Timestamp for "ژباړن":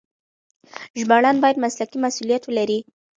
0.99-1.35